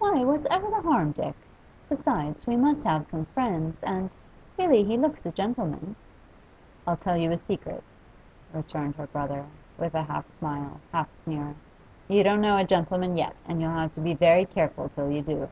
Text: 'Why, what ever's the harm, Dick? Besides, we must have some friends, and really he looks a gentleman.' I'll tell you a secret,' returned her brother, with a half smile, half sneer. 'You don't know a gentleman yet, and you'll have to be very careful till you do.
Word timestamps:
'Why, 0.00 0.24
what 0.24 0.44
ever's 0.46 0.70
the 0.72 0.80
harm, 0.80 1.12
Dick? 1.12 1.36
Besides, 1.88 2.48
we 2.48 2.56
must 2.56 2.82
have 2.82 3.06
some 3.06 3.26
friends, 3.26 3.80
and 3.84 4.10
really 4.58 4.82
he 4.82 4.98
looks 4.98 5.24
a 5.24 5.30
gentleman.' 5.30 5.94
I'll 6.84 6.96
tell 6.96 7.16
you 7.16 7.30
a 7.30 7.38
secret,' 7.38 7.84
returned 8.52 8.96
her 8.96 9.06
brother, 9.06 9.44
with 9.78 9.94
a 9.94 10.02
half 10.02 10.28
smile, 10.32 10.80
half 10.90 11.14
sneer. 11.14 11.54
'You 12.08 12.24
don't 12.24 12.40
know 12.40 12.56
a 12.58 12.64
gentleman 12.64 13.16
yet, 13.16 13.36
and 13.46 13.60
you'll 13.60 13.70
have 13.70 13.94
to 13.94 14.00
be 14.00 14.14
very 14.14 14.46
careful 14.46 14.88
till 14.96 15.12
you 15.12 15.22
do. 15.22 15.48